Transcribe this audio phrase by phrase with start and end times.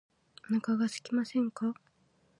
[0.49, 1.75] お腹がすきませんか